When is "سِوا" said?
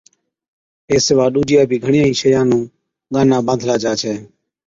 1.05-1.25